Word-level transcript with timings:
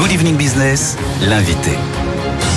Good 0.00 0.12
Evening 0.12 0.38
Business, 0.38 0.96
l'invité. 1.28 1.72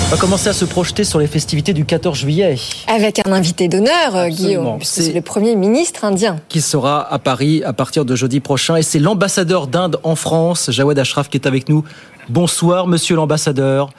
On 0.06 0.10
va 0.12 0.16
commencer 0.16 0.48
à 0.48 0.54
se 0.54 0.64
projeter 0.64 1.04
sur 1.04 1.18
les 1.18 1.26
festivités 1.26 1.74
du 1.74 1.84
14 1.84 2.16
juillet. 2.16 2.56
Avec 2.86 3.20
un 3.26 3.32
invité 3.32 3.68
d'honneur, 3.68 4.30
Guillaume, 4.30 4.78
c'est 4.80 5.12
le 5.12 5.20
Premier 5.20 5.54
ministre 5.54 6.06
indien. 6.06 6.38
Qui 6.48 6.62
sera 6.62 7.12
à 7.12 7.18
Paris 7.18 7.62
à 7.62 7.74
partir 7.74 8.06
de 8.06 8.16
jeudi 8.16 8.40
prochain. 8.40 8.76
Et 8.76 8.82
c'est 8.82 8.98
l'ambassadeur 8.98 9.66
d'Inde 9.66 10.00
en 10.04 10.16
France, 10.16 10.70
Jawed 10.70 10.98
Ashraf, 10.98 11.28
qui 11.28 11.36
est 11.36 11.46
avec 11.46 11.68
nous. 11.68 11.84
Bonsoir, 12.30 12.86
monsieur 12.86 13.14
l'ambassadeur. 13.14 13.90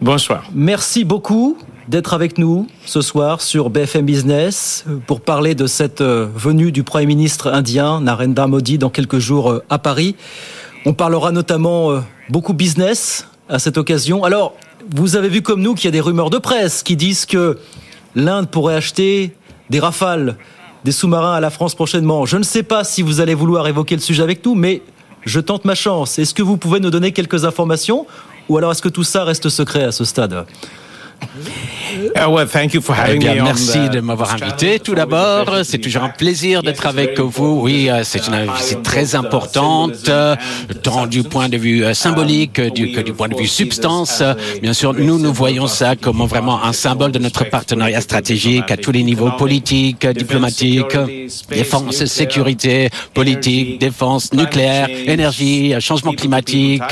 Bonsoir. 0.00 0.44
Merci 0.54 1.02
beaucoup 1.02 1.58
d'être 1.88 2.14
avec 2.14 2.38
nous 2.38 2.68
ce 2.86 3.00
soir 3.00 3.40
sur 3.40 3.68
BFM 3.68 4.06
Business 4.06 4.84
pour 5.08 5.22
parler 5.22 5.56
de 5.56 5.66
cette 5.66 6.00
euh, 6.02 6.28
venue 6.34 6.70
du 6.70 6.84
Premier 6.84 7.06
ministre 7.06 7.52
indien, 7.52 8.00
Narendra 8.00 8.46
Modi, 8.46 8.78
dans 8.78 8.90
quelques 8.90 9.18
jours 9.18 9.50
euh, 9.50 9.64
à 9.70 9.78
Paris. 9.78 10.14
On 10.86 10.92
parlera 10.92 11.32
notamment 11.32 11.92
euh, 11.92 12.00
beaucoup 12.28 12.52
business 12.52 13.26
à 13.48 13.58
cette 13.58 13.78
occasion. 13.78 14.22
Alors, 14.22 14.54
vous 14.94 15.16
avez 15.16 15.30
vu 15.30 15.40
comme 15.40 15.62
nous 15.62 15.74
qu'il 15.74 15.86
y 15.86 15.88
a 15.88 15.92
des 15.92 16.00
rumeurs 16.00 16.28
de 16.28 16.36
presse 16.36 16.82
qui 16.82 16.94
disent 16.94 17.24
que 17.24 17.58
l'Inde 18.14 18.50
pourrait 18.50 18.74
acheter 18.74 19.34
des 19.70 19.80
rafales, 19.80 20.36
des 20.84 20.92
sous-marins 20.92 21.32
à 21.32 21.40
la 21.40 21.48
France 21.48 21.74
prochainement. 21.74 22.26
Je 22.26 22.36
ne 22.36 22.42
sais 22.42 22.62
pas 22.62 22.84
si 22.84 23.00
vous 23.00 23.20
allez 23.20 23.34
vouloir 23.34 23.66
évoquer 23.66 23.94
le 23.94 24.02
sujet 24.02 24.22
avec 24.22 24.44
nous, 24.44 24.54
mais 24.54 24.82
je 25.24 25.40
tente 25.40 25.64
ma 25.64 25.74
chance. 25.74 26.18
Est-ce 26.18 26.34
que 26.34 26.42
vous 26.42 26.58
pouvez 26.58 26.80
nous 26.80 26.90
donner 26.90 27.12
quelques 27.12 27.46
informations 27.46 28.06
ou 28.50 28.58
alors 28.58 28.72
est-ce 28.72 28.82
que 28.82 28.90
tout 28.90 29.04
ça 29.04 29.24
reste 29.24 29.48
secret 29.48 29.84
à 29.84 29.92
ce 29.92 30.04
stade? 30.04 30.44
Eh 33.14 33.18
bien, 33.18 33.34
merci 33.42 33.88
de 33.88 34.00
m'avoir 34.00 34.34
invité. 34.34 34.78
Tout 34.80 34.94
d'abord, 34.94 35.58
c'est 35.64 35.78
toujours 35.78 36.02
un 36.02 36.08
plaisir 36.08 36.62
d'être 36.62 36.86
avec 36.86 37.18
vous. 37.20 37.60
Oui, 37.62 37.88
euh, 37.90 38.02
c'est 38.04 38.26
une 38.28 38.46
visite 38.52 38.82
très 38.82 39.14
importante, 39.14 40.08
euh, 40.08 40.36
tant 40.82 41.06
du 41.06 41.22
point 41.22 41.48
de 41.48 41.56
vue 41.56 41.84
euh, 41.84 41.94
symbolique 41.94 42.54
que 42.54 43.02
du 43.02 43.12
point 43.12 43.28
de 43.28 43.36
vue 43.36 43.46
substance. 43.46 44.22
Bien 44.62 44.72
sûr, 44.72 44.94
nous, 44.94 45.18
nous 45.18 45.32
voyons 45.32 45.66
ça 45.66 45.96
comme 45.96 46.22
vraiment 46.24 46.62
un 46.64 46.72
symbole 46.72 47.12
de 47.12 47.18
notre 47.18 47.44
partenariat 47.44 48.00
stratégique 48.00 48.70
à 48.70 48.76
tous 48.76 48.92
les 48.92 49.02
niveaux 49.02 49.30
politiques, 49.32 50.06
diplomatiques, 50.06 50.96
défense, 51.50 52.04
sécurité, 52.04 52.90
politique, 53.12 53.78
défense, 53.78 54.32
nucléaire, 54.32 54.88
énergie, 55.06 55.74
changement 55.80 56.12
climatique, 56.12 56.82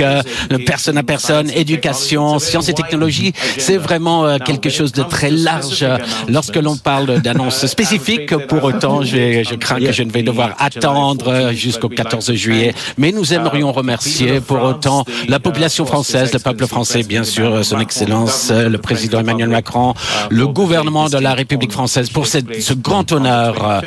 personne 0.67 0.99
à 0.99 1.03
personne, 1.03 1.51
éducation, 1.51 2.39
sciences 2.39 2.69
et 2.69 2.75
technologies. 2.75 3.33
C'est 3.59 3.77
vraiment 3.77 4.22
quelque 4.45 4.71
chose 4.71 4.93
de 4.93 5.03
très 5.03 5.31
large 5.31 5.87
lorsque 6.29 6.57
l'on 6.57 6.77
parle 6.77 7.21
d'annonces 7.21 7.67
spécifiques. 7.67 8.37
Pour 8.47 8.65
autant, 8.65 9.03
je, 9.03 9.43
je, 9.43 9.55
crains 9.55 9.81
que 9.81 9.93
je 9.93 10.03
ne 10.03 10.11
vais 10.11 10.23
devoir 10.23 10.55
attendre 10.59 11.53
jusqu'au 11.53 11.89
14 11.89 12.33
juillet. 12.33 12.75
Mais 12.99 13.13
nous 13.13 13.33
aimerions 13.33 13.73
remercier 13.73 14.41
pour 14.41 14.63
autant 14.63 15.05
la 15.29 15.41
population 15.41 15.87
française, 15.87 16.33
le 16.33 16.39
peuple 16.39 16.67
français, 16.67 17.03
bien 17.03 17.25
sûr, 17.25 17.65
son 17.65 17.81
Excellence, 17.81 18.51
le 18.51 18.79
président 18.79 19.21
Emmanuel 19.21 19.49
Macron, 19.49 19.95
le 20.31 20.47
gouvernement 20.47 21.09
de 21.09 21.19
la 21.19 21.35
République 21.35 21.73
française 21.73 22.11
pour 22.11 22.27
cette, 22.27 22.63
ce 22.63 22.75
grand 22.75 23.11
honneur 23.13 23.83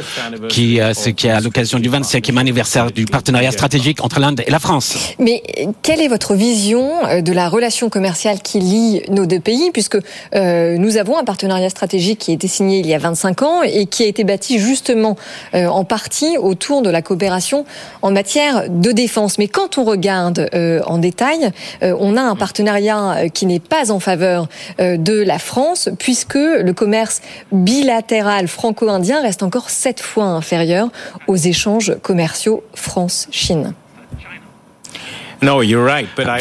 qui, 0.50 0.80
qui 1.16 1.28
est 1.28 1.32
à 1.32 1.40
l'occasion 1.40 1.80
du 1.80 1.90
25e 1.90 2.38
anniversaire 2.38 2.92
du 2.92 3.06
partenariat 3.06 3.52
stratégique 3.52 4.04
entre 4.04 4.20
l'Inde 4.20 4.42
et 4.46 4.52
la 4.52 4.60
France. 4.60 4.96
Mais 5.20 5.42
quelle 5.82 6.02
est 6.02 6.08
votre 6.08 6.36
vision 6.36 6.90
de 7.22 7.34
la 7.34 7.50
relation 7.50 7.90
commerciale 7.90 8.42
qui 8.42 8.60
lie 8.60 9.02
nos 9.10 9.26
deux 9.26 9.40
pays, 9.40 9.72
puisque 9.72 9.98
euh, 10.34 10.78
nous 10.78 10.98
avons 10.98 11.18
un 11.18 11.24
partenariat 11.24 11.70
stratégique 11.70 12.20
qui 12.20 12.32
a 12.32 12.34
été 12.34 12.48
signé 12.48 12.80
il 12.80 12.88
y 12.88 12.94
a 12.94 12.98
25 12.98 13.42
ans 13.44 13.64
et 13.64 13.86
qui 13.86 14.04
a 14.04 14.08
été 14.08 14.24
bâti 14.24 14.60
justement 14.60 15.16
euh, 15.54 15.68
en 15.68 15.84
partie 15.84 16.38
autour 16.38 16.82
de 16.82 16.90
la 16.90 17.02
coopération 17.02 17.66
en 18.02 18.12
matière 18.12 18.70
de 18.70 18.92
défense. 18.92 19.38
Mais 19.38 19.48
quand 19.48 19.78
on 19.78 19.84
regarde 19.84 20.50
euh, 20.54 20.82
en 20.86 20.98
détail, 20.98 21.52
on 21.82 22.18
a 22.18 22.22
un 22.22 22.36
partenariat 22.36 23.30
qui 23.34 23.46
n'est 23.46 23.60
pas 23.60 23.92
en 23.92 24.00
faveur 24.00 24.48
de 24.80 25.22
la 25.22 25.40
France 25.40 25.90
puisque 26.00 26.36
le 26.36 26.72
commerce 26.72 27.22
bilatéral 27.52 28.48
franco-indien 28.48 29.22
reste 29.22 29.44
encore 29.44 29.70
sept 29.70 30.00
fois 30.00 30.26
inférieur 30.26 30.90
aux 31.28 31.36
échanges 31.36 31.96
commerciaux 32.02 32.64
France-Chine. 32.74 33.74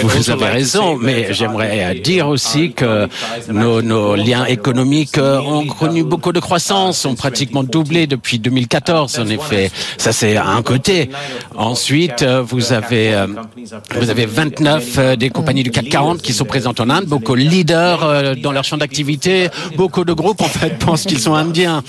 Vous 0.03 0.31
avez 0.31 0.47
raison, 0.47 0.97
mais 0.97 1.32
j'aimerais 1.32 1.94
dire 1.97 2.28
aussi 2.28 2.72
que 2.72 3.09
nos, 3.48 3.82
nos, 3.82 4.15
liens 4.15 4.44
économiques 4.47 5.19
ont 5.19 5.66
connu 5.66 6.04
beaucoup 6.04 6.32
de 6.32 6.41
croissance, 6.41 7.04
ont 7.04 7.14
pratiquement 7.14 7.62
doublé 7.62 8.06
depuis 8.06 8.38
2014, 8.38 9.19
en 9.19 9.26
effet. 9.26 9.70
Ça, 9.98 10.12
c'est 10.12 10.37
un 10.37 10.62
côté. 10.62 11.10
Ensuite, 11.56 12.25
vous 12.25 12.72
avez, 12.72 13.26
vous 13.97 14.10
avez 14.10 14.26
29 14.26 15.16
des 15.16 15.31
compagnies 15.31 15.62
du 15.62 15.70
CAC 15.70 15.88
40 15.88 16.22
qui 16.22 16.32
sont 16.32 16.44
présentes 16.44 16.81
en 16.81 16.91
Inde, 16.91 17.06
beaucoup 17.06 17.34
de 17.37 17.41
leaders 17.41 18.37
dans 18.37 18.53
leur 18.53 18.64
champ 18.64 18.76
d'activité. 18.76 19.48
Beaucoup 19.76 20.04
de 20.04 20.12
groupes, 20.12 20.41
en 20.41 20.48
fait, 20.48 20.78
pensent 20.78 21.04
qu'ils 21.04 21.20
sont 21.20 21.34
indiens. 21.34 21.82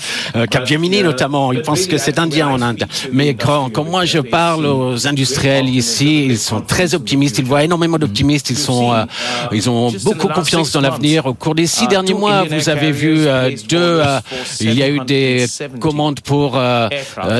Capgemini, 0.50 1.02
notamment, 1.02 1.52
ils 1.52 1.62
pensent 1.62 1.86
que 1.86 1.98
c'est 1.98 2.18
indien 2.18 2.48
en 2.48 2.62
Inde. 2.62 2.84
Mais 3.12 3.34
quand, 3.34 3.70
quand 3.70 3.84
moi 3.84 4.04
je 4.04 4.18
parle 4.18 4.66
aux 4.66 5.06
industriels 5.06 5.68
ici, 5.68 6.26
ils 6.26 6.38
sont 6.38 6.60
très 6.60 6.94
optimistes, 7.06 7.38
ils 7.38 7.44
voient 7.44 7.62
énormément 7.62 7.98
d'optimistes, 7.98 8.50
ils 8.50 8.58
sont, 8.58 8.92
euh, 8.92 9.04
ils 9.52 9.70
ont 9.70 9.92
beaucoup 10.02 10.26
confiance 10.26 10.72
dans 10.72 10.80
l'avenir. 10.80 11.26
Au 11.26 11.34
cours 11.34 11.54
des 11.54 11.68
six 11.68 11.86
derniers 11.86 12.14
mois, 12.14 12.42
vous 12.42 12.68
avez 12.68 12.90
vu 12.90 13.28
euh, 13.28 13.50
deux, 13.68 13.76
euh, 13.78 14.18
il 14.58 14.74
y 14.74 14.82
a 14.82 14.88
eu 14.88 14.98
des 15.06 15.46
commandes 15.78 16.18
pour 16.20 16.60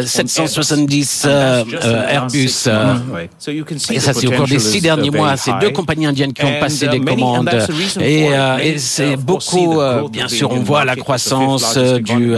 770 0.04 1.26
Airbus. 1.26 2.68
Et 3.90 3.98
ça, 3.98 4.14
c'est 4.14 4.26
au 4.28 4.30
cours 4.30 4.46
des 4.46 4.60
six 4.60 4.80
derniers 4.80 5.10
mois. 5.10 5.36
C'est 5.36 5.58
deux 5.60 5.70
compagnies 5.70 6.06
indiennes 6.06 6.32
qui 6.32 6.44
ont 6.44 6.60
passé 6.60 6.86
des 6.86 7.00
commandes. 7.00 7.50
Et, 8.00 8.28
et 8.62 8.78
c'est 8.78 9.16
beaucoup, 9.16 9.80
bien 10.12 10.28
sûr, 10.28 10.52
on 10.52 10.60
voit 10.60 10.84
la 10.84 10.94
croissance 10.94 11.76
du, 11.76 12.36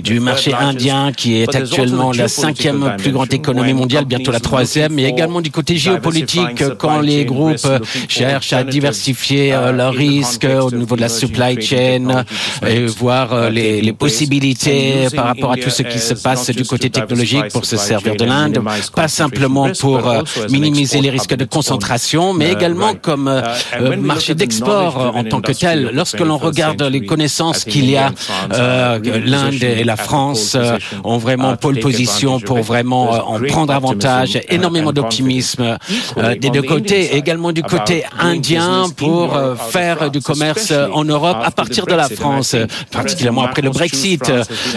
du 0.00 0.20
marché 0.20 0.54
indien 0.54 1.12
qui 1.12 1.42
est 1.42 1.54
actuellement 1.54 2.12
la 2.12 2.28
cinquième 2.28 2.94
plus 2.96 3.12
grande 3.12 3.34
économie 3.34 3.74
mondiale, 3.74 4.06
bientôt 4.06 4.32
la 4.32 4.40
troisième, 4.40 4.94
mais 4.94 5.04
également 5.04 5.42
du 5.42 5.50
côté 5.50 5.76
géopolitique 5.76 6.51
quand 6.78 7.00
les 7.00 7.24
groupes 7.24 7.66
cherchent 8.08 8.52
à 8.52 8.64
diversifier 8.64 9.52
euh, 9.52 9.72
leurs 9.72 9.92
risques 9.92 10.46
au 10.46 10.70
niveau 10.70 10.96
de 10.96 11.00
la 11.00 11.08
supply 11.08 11.60
chain 11.60 12.24
et 12.66 12.86
voir 12.86 13.32
euh, 13.32 13.50
les, 13.50 13.80
les 13.80 13.92
possibilités 13.92 15.06
par 15.14 15.26
rapport 15.26 15.52
à 15.52 15.56
tout 15.56 15.70
ce 15.70 15.82
qui 15.82 15.98
se 15.98 16.14
passe 16.14 16.50
du 16.50 16.64
côté 16.64 16.90
technologique 16.90 17.48
pour 17.52 17.64
se 17.64 17.76
servir 17.76 18.16
de 18.16 18.24
l'Inde, 18.24 18.60
pas 18.94 19.08
simplement 19.08 19.68
pour 19.80 20.08
euh, 20.08 20.22
minimiser 20.50 21.00
les 21.00 21.10
risques 21.10 21.36
de 21.36 21.44
concentration, 21.44 22.34
mais 22.34 22.52
également 22.52 22.94
comme 22.94 23.42
marché 23.98 24.34
d'export 24.34 25.12
en 25.14 25.24
tant 25.24 25.40
que 25.40 25.52
tel. 25.52 25.90
Lorsque 25.92 26.20
l'on 26.20 26.38
regarde 26.38 26.82
les 26.82 27.04
connaissances 27.04 27.64
qu'il 27.64 27.88
y 27.90 27.96
a, 27.96 28.12
l'Inde 28.50 29.62
et 29.62 29.84
la 29.84 29.96
France 29.96 30.56
ont 31.04 31.18
vraiment 31.18 31.56
pole 31.56 31.78
position 31.80 32.40
pour 32.40 32.58
vraiment 32.58 33.10
en 33.32 33.40
prendre 33.40 33.72
avantage, 33.72 34.38
énormément 34.48 34.92
d'optimisme 34.92 35.78
des 36.42 36.50
deux 36.50 36.62
côtés, 36.62 37.16
également 37.16 37.52
du 37.52 37.62
côté 37.62 38.04
indien 38.18 38.86
pour 38.96 39.36
euh, 39.36 39.54
faire 39.54 40.10
du 40.10 40.20
commerce 40.20 40.72
en 40.92 41.04
Europe 41.04 41.38
à 41.42 41.50
partir 41.50 41.86
de 41.86 41.94
la 41.94 42.08
France, 42.08 42.56
particulièrement 42.90 43.42
après 43.42 43.62
le 43.62 43.70
Brexit. 43.70 44.30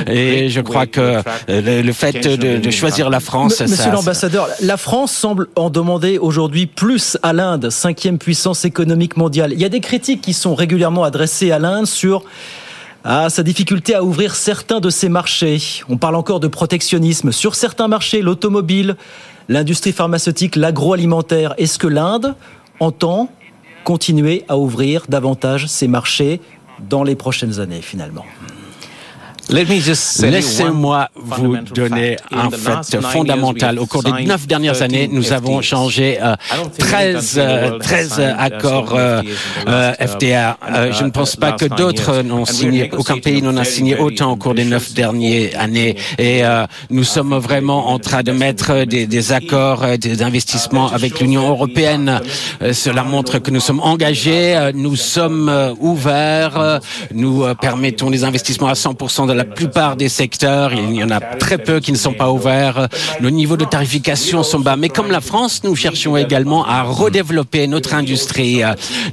Et 0.08 0.50
je 0.50 0.62
crois 0.62 0.86
que 0.86 1.22
le 1.48 1.92
fait 1.92 2.28
de, 2.28 2.72
choisir 2.72 3.10
la 3.10 3.20
France... 3.20 3.62
Monsieur 3.62 3.92
l'ambassadeur, 3.92 4.48
la 4.62 4.78
France 4.78 5.12
semble 5.12 5.48
en 5.56 5.70
demander 5.70 6.18
aujourd'hui 6.18 6.66
plus 6.66 7.18
à 7.24 7.34
l'Inde, 7.34 7.70
cinquième 7.70 8.18
puissance 8.18 8.66
économique 8.66 9.18
mondiale. 9.18 9.52
Il 9.54 9.60
y 9.60 9.66
a 9.66 9.70
des 9.70 9.80
critiques 9.82 10.22
qui 10.22 10.34
sont 10.34 10.56
régulièrement 10.56 11.04
adressées 11.04 11.52
à 11.52 11.60
l'Inde 11.60 11.88
sur 11.88 12.24
à 13.06 13.30
sa 13.30 13.44
difficulté 13.44 13.94
à 13.94 14.04
ouvrir 14.04 14.36
certains 14.36 14.80
de 14.80 14.90
ses 14.90 15.10
marchés. 15.10 15.62
On 15.90 15.98
parle 15.98 16.16
encore 16.16 16.40
de 16.40 16.48
protectionnisme 16.48 17.32
sur 17.32 17.54
certains 17.54 17.88
marchés, 17.88 18.24
l'automobile, 18.24 18.96
l'industrie 19.50 19.92
pharmaceutique, 19.92 20.56
l'agroalimentaire. 20.56 21.54
Est-ce 21.58 21.80
que 21.80 21.88
l'Inde 21.88 22.36
entend 22.80 23.30
continuer 23.84 24.44
à 24.48 24.58
ouvrir 24.58 25.06
davantage 25.08 25.68
ses 25.68 25.88
marchés 25.88 26.42
dans 26.90 27.04
les 27.04 27.16
prochaines 27.16 27.60
années 27.60 27.82
finalement? 27.82 28.26
Laissez-moi 29.50 31.10
vous 31.16 31.58
donner 31.74 32.18
un 32.32 32.50
fait 32.50 33.02
fondamental. 33.02 33.78
Au 33.80 33.86
cours 33.86 34.04
des 34.04 34.26
neuf 34.26 34.48
dernières 34.48 34.82
années, 34.82 35.08
nous 35.12 35.34
avons 35.34 35.62
changé 35.62 36.20
13, 36.80 37.36
euh, 37.38 37.78
13 37.80 38.16
euh, 38.18 38.34
accords 38.38 38.96
euh, 38.96 39.22
FTA. 40.00 40.58
je 40.92 41.04
ne 41.04 41.12
pense 41.12 41.36
pas 41.36 41.52
que 41.52 41.66
d'autres 41.66 42.24
n'ont 42.24 42.46
signé, 42.46 42.90
aucun 42.98 43.18
pays 43.18 43.42
n'en 43.42 43.58
a 43.58 43.64
signé 43.64 43.98
autant 43.98 44.32
au 44.32 44.36
cours 44.36 44.56
des 44.56 44.66
neuf 44.66 44.94
dernières 44.94 45.52
années. 45.60 45.96
Et 46.18 46.42
nous 46.90 47.04
sommes 47.04 47.38
vraiment 47.38 47.90
en 47.90 48.00
train 48.00 48.24
de 48.24 48.32
mettre 48.32 48.86
des, 48.86 49.06
des 49.06 49.32
accords, 49.32 49.86
des 50.00 50.24
investissements 50.24 50.92
avec 50.92 51.20
l'Union 51.20 51.50
européenne. 51.50 52.20
cela 52.72 53.04
montre 53.04 53.40
que 53.40 53.52
nous 53.52 53.60
sommes 53.60 53.82
engagés, 53.82 54.72
nous 54.74 54.96
sommes 54.96 55.52
ouverts, 55.80 56.80
nous 57.14 57.46
permettons 57.62 58.10
des 58.10 58.24
investissements 58.24 58.68
à 58.68 58.74
100% 58.74 59.28
de 59.28 59.35
la 59.36 59.46
plupart 59.46 59.96
des 59.96 60.10
secteurs. 60.10 60.74
Il 60.74 60.96
y 60.96 61.04
en 61.04 61.12
a 61.12 61.20
très 61.20 61.58
peu 61.58 61.80
qui 61.80 61.92
ne 61.92 61.98
sont 61.98 62.14
pas 62.14 62.32
ouverts. 62.32 62.88
Nos 63.22 63.30
niveaux 63.30 63.58
de 63.58 63.66
tarification 63.66 64.44
sont 64.44 64.60
bas. 64.60 64.76
Mais 64.76 64.90
comme 64.90 65.12
la 65.12 65.22
France, 65.22 65.62
nous 65.64 65.76
cherchons 65.76 66.18
également 66.18 66.66
à 66.66 66.84
redévelopper 66.84 67.68
notre 67.68 67.94
industrie. 67.94 68.62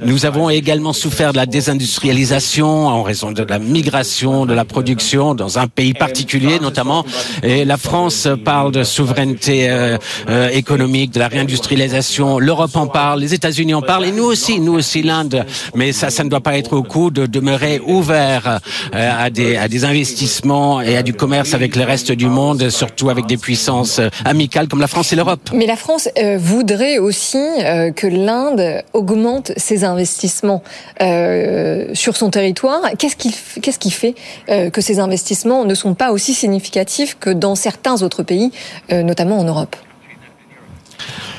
Nous 0.05 0.27
avons 0.27 0.49
également 0.51 0.93
souffert 0.93 1.33
de 1.33 1.39
la 1.39 1.47
désindustrialisation 1.47 2.87
en 2.87 3.03
raison 3.03 3.33
de 3.33 3.43
la 3.43 3.59
migration 3.59 4.47
de 4.47 4.55
la 4.55 4.65
production 4.65 5.35
dans 5.35 5.59
un 5.59 5.67
pays 5.67 5.95
particulier 5.95 6.59
notamment. 6.61 7.05
Et 7.43 7.65
la 7.65 7.77
France 7.77 8.29
parle 8.45 8.73
de 8.73 8.85
souveraineté 8.85 9.71
euh, 9.71 9.99
euh, 10.29 10.49
économique, 10.51 11.13
de 11.13 11.19
la 11.19 11.29
réindustrialisation. 11.29 12.39
L'Europe 12.39 12.77
en 12.77 12.87
parle, 12.87 13.21
les 13.21 13.35
États-Unis 13.35 13.75
en 13.75 13.83
parlent 13.83 14.05
et 14.05 14.13
nous 14.13 14.25
aussi, 14.25 14.61
nous 14.61 14.75
aussi 14.75 15.03
l'Inde. 15.03 15.45
Mais 15.75 15.93
ça, 15.93 16.11
ça 16.11 16.25
ne 16.25 16.29
doit 16.31 16.41
pas 16.41 16.57
être 16.57 16.75
au 16.75 16.83
coup 16.83 17.11
de 17.11 17.27
demeurer 17.27 17.81
ouvert 17.87 18.61
euh, 18.95 19.25
à 19.25 19.31
des, 19.31 19.57
à 19.57 19.69
des 19.69 19.85
investissements 19.85 20.12
et 20.85 20.97
à 20.97 21.03
du 21.03 21.15
commerce 21.15 21.55
avec 21.55 21.77
le 21.77 21.85
reste 21.85 22.13
du 22.13 22.27
monde, 22.27 22.69
surtout 22.71 23.11
avec 23.11 23.27
des 23.27 23.37
puissances 23.37 23.99
euh, 23.99 24.09
amicales 24.25 24.69
comme 24.69 24.81
la 24.81 24.87
France 24.87 25.13
et 25.13 25.17
l'Europe. 25.17 25.51
Mais 25.55 25.67
la 25.67 25.77
France 25.77 26.09
euh, 26.19 26.39
voudrait 26.39 26.99
aussi 26.99 27.39
euh, 27.39 27.91
que 27.93 28.07
l'Inde 28.07 28.83
augmente 28.93 29.53
ses 29.57 29.85
investissements 29.85 30.63
sur 31.95 32.17
son 32.17 32.31
territoire. 32.31 32.81
Qu'est-ce 32.99 33.17
qui, 33.17 33.35
qu'est-ce 33.61 33.79
qui 33.79 33.91
fait 33.91 34.15
que 34.49 34.81
ces 34.81 34.99
investissements 34.99 35.65
ne 35.65 35.75
sont 35.75 35.95
pas 35.95 36.13
aussi 36.13 36.35
significatifs 36.35 37.17
que 37.19 37.31
dans 37.31 37.55
certains 37.55 38.03
autres 38.03 38.23
pays, 38.23 38.53
notamment 38.91 39.39
en 39.39 39.45
Europe? 39.45 39.77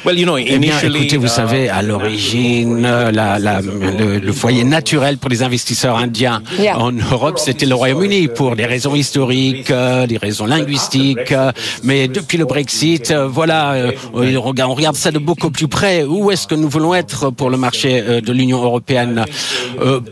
Eh 0.06 0.60
bien, 0.60 0.80
écoutez, 0.80 1.18
vous 1.18 1.28
savez, 1.28 1.70
à 1.70 1.82
l'origine, 1.82 2.82
la, 2.82 3.40
la, 3.40 3.62
le, 3.62 4.34
foyer 4.34 4.66
naturel 4.66 5.18
pour 5.18 5.30
les 5.30 5.44
investisseurs 5.44 5.98
indiens 5.98 6.42
en 6.76 6.92
Europe, 6.92 7.40
c'était 7.40 7.66
le 7.66 7.76
Royaume-Uni 7.76 8.28
pour 8.28 8.56
des 8.58 8.66
raisons 8.66 8.96
historiques, 8.96 9.72
euh, 9.72 10.06
des 10.06 10.18
raisons 10.18 10.46
linguistiques. 10.46 11.32
Euh, 11.32 11.52
mais 11.84 12.08
depuis 12.08 12.38
le 12.38 12.46
Brexit, 12.46 13.12
euh, 13.12 13.28
voilà, 13.28 13.76
on 14.14 14.42
regarde, 14.42 14.72
on 14.72 14.76
regarde 14.76 14.96
ça 14.96 15.12
de 15.12 15.20
beaucoup 15.20 15.52
plus 15.52 15.68
près. 15.70 16.04
Où 16.04 16.32
est-ce 16.32 16.48
que 16.48 16.56
nous 16.56 16.68
voulons 16.68 16.94
être 16.94 17.30
pour 17.30 17.50
le 17.50 17.58
marché 17.58 18.22
de 18.22 18.34
l'Union 18.34 18.62
européenne 18.62 19.26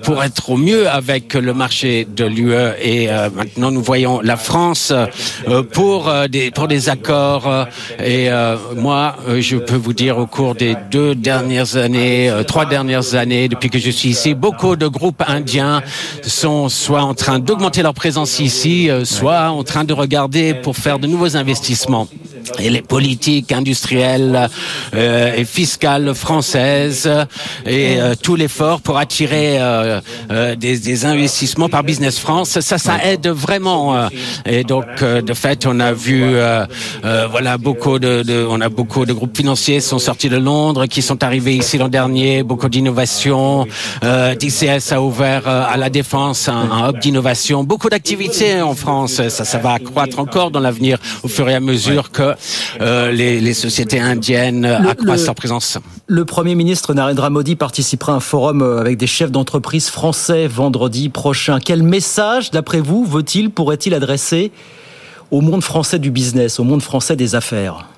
pour 0.03 0.23
être 0.23 0.51
au 0.51 0.57
mieux 0.57 0.89
avec 0.89 1.33
le 1.33 1.53
marché 1.53 2.07
de 2.09 2.25
l'UE 2.25 2.53
Et 2.81 3.07
maintenant, 3.07 3.71
nous 3.71 3.81
voyons 3.81 4.21
la 4.21 4.37
France 4.37 4.93
pour 5.73 6.11
des 6.29 6.51
pour 6.51 6.67
des 6.67 6.89
accords. 6.89 7.67
Et 8.03 8.29
moi, 8.75 9.15
je 9.39 9.57
peux 9.57 9.80
vous 9.81 9.93
dire 9.93 10.17
au 10.17 10.27
cours 10.27 10.55
des 10.55 10.75
deux 10.91 11.15
dernières 11.15 11.75
années, 11.75 12.29
euh, 12.29 12.43
trois 12.43 12.65
dernières 12.65 13.15
années, 13.15 13.49
depuis 13.49 13.69
que 13.69 13.79
je 13.79 13.89
suis 13.89 14.09
ici, 14.09 14.33
beaucoup 14.33 14.75
de 14.75 14.87
groupes 14.87 15.23
indiens 15.27 15.81
sont 16.21 16.69
soit 16.69 17.01
en 17.01 17.13
train 17.13 17.39
d'augmenter 17.39 17.81
leur 17.81 17.93
présence 17.93 18.39
ici, 18.39 18.89
euh, 18.89 19.03
soit 19.03 19.49
en 19.49 19.63
train 19.63 19.83
de 19.83 19.93
regarder 19.93 20.53
pour 20.53 20.77
faire 20.77 20.99
de 20.99 21.07
nouveaux 21.07 21.35
investissements 21.35 22.07
et 22.59 22.69
les 22.69 22.81
politiques 22.81 23.51
industrielles 23.51 24.49
euh, 24.93 25.35
et 25.35 25.45
fiscales 25.45 26.13
françaises 26.13 27.09
et 27.65 27.99
euh, 27.99 28.15
tout 28.21 28.35
l'effort 28.35 28.81
pour 28.81 28.97
attirer 28.97 29.59
euh, 29.59 29.99
euh 30.31 30.55
des, 30.55 30.77
des, 30.79 31.05
investissements 31.05 31.69
par 31.69 31.83
Business 31.83 32.19
France, 32.19 32.59
ça, 32.59 32.77
ça 32.77 32.97
aide 33.03 33.27
vraiment. 33.27 33.95
Euh. 33.95 34.07
et 34.45 34.63
donc, 34.63 34.85
de 35.03 35.33
fait, 35.33 35.65
on 35.65 35.79
a 35.79 35.93
vu, 35.93 36.35
voilà, 37.31 37.57
beaucoup 37.57 37.99
de, 37.99 38.23
de, 38.23 38.45
on 38.49 38.61
a 38.61 38.69
beaucoup 38.69 39.05
de 39.05 39.13
groupes 39.13 39.35
financiers 39.35 39.79
sont 39.79 39.99
sortis 39.99 40.29
de 40.29 40.37
Londres, 40.37 40.85
qui 40.85 41.01
sont 41.01 41.23
arrivés 41.23 41.55
ici 41.55 41.77
l'an 41.77 41.87
dernier, 41.87 42.43
beaucoup 42.43 42.69
d'innovations. 42.69 43.65
DCS 44.01 44.91
a 44.91 45.01
ouvert 45.01 45.47
à 45.47 45.77
la 45.77 45.89
défense 45.89 46.49
un, 46.49 46.71
un 46.71 46.89
hub 46.89 46.99
d'innovation, 46.99 47.63
beaucoup 47.63 47.89
d'activités 47.89 48.61
en 48.61 48.75
France. 48.75 49.21
Ça, 49.29 49.45
ça 49.45 49.57
va 49.57 49.73
accroître 49.73 50.19
encore 50.19 50.51
dans 50.51 50.59
l'avenir 50.59 50.97
au 51.23 51.27
fur 51.27 51.49
et 51.49 51.55
à 51.55 51.59
mesure 51.59 52.11
que 52.11 52.35
euh, 52.81 53.11
les, 53.11 53.53
sociétés 53.53 53.99
indiennes 53.99 54.65
accroissent 54.65 55.25
leur 55.25 55.35
présence. 55.35 55.77
Le 56.07 56.25
Premier 56.25 56.55
ministre 56.55 56.93
Narendra 56.93 57.29
Modi 57.29 57.55
participera 57.55 58.13
à 58.13 58.15
un 58.15 58.19
forum 58.19 58.61
euh, 58.61 58.79
avec 58.79 58.97
des 58.97 59.07
chefs 59.07 59.31
d'entreprise 59.31 59.89
français 59.89 60.47
vendredi 60.47 61.09
prochain. 61.09 61.59
Quel 61.59 61.83
message, 61.83 62.51
d'après 62.51 62.81
vous, 62.81 63.05
veut-il, 63.05 63.49
pourrait-il 63.49 63.93
adresser 63.93 64.51
au 65.29 65.41
monde 65.41 65.63
français 65.63 65.99
du 65.99 66.11
business, 66.11 66.59
au 66.59 66.63
monde 66.63 66.81
français 66.81 67.15
des 67.15 67.35
affaires? 67.35 67.90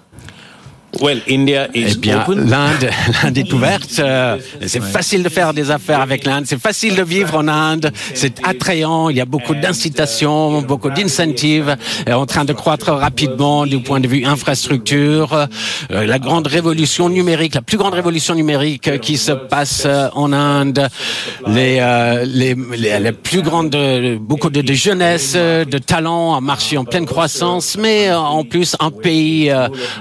Eh 1.01 1.95
bien, 1.97 2.23
l'Inde, 2.29 2.89
l'Inde 3.23 3.37
est 3.37 3.51
ouverte. 3.53 3.99
Euh, 3.99 4.37
c'est 4.65 4.81
facile 4.81 5.23
de 5.23 5.29
faire 5.29 5.53
des 5.53 5.71
affaires 5.71 6.01
avec 6.01 6.23
l'Inde. 6.23 6.45
C'est 6.45 6.61
facile 6.61 6.95
de 6.95 7.03
vivre 7.03 7.35
en 7.37 7.47
Inde. 7.47 7.91
C'est 8.13 8.35
attrayant. 8.43 9.09
Il 9.09 9.17
y 9.17 9.21
a 9.21 9.25
beaucoup 9.25 9.55
d'incitations, 9.55 10.61
beaucoup 10.61 10.89
d'incentives. 10.89 11.75
En 12.09 12.25
train 12.25 12.45
de 12.45 12.53
croître 12.53 12.91
rapidement 12.91 13.65
du 13.65 13.79
point 13.79 13.99
de 13.99 14.07
vue 14.07 14.25
infrastructure. 14.25 15.47
Euh, 15.91 16.05
la 16.05 16.19
grande 16.19 16.47
révolution 16.47 17.09
numérique, 17.09 17.55
la 17.55 17.61
plus 17.61 17.77
grande 17.77 17.93
révolution 17.93 18.35
numérique 18.35 18.99
qui 18.99 19.17
se 19.17 19.31
passe 19.31 19.83
euh, 19.85 20.09
en 20.13 20.31
Inde. 20.31 20.87
Les, 21.47 21.79
les, 22.25 22.55
les, 22.99 23.11
plus 23.11 23.41
grandes, 23.41 23.75
beaucoup 24.19 24.49
de, 24.49 24.61
de 24.61 24.73
jeunesse, 24.73 25.33
de 25.33 25.77
talents, 25.77 26.35
un 26.35 26.41
marché 26.41 26.77
en 26.77 26.85
pleine 26.85 27.05
croissance, 27.05 27.77
mais 27.77 28.13
en 28.13 28.43
plus 28.43 28.75
un 28.79 28.91
pays 28.91 29.51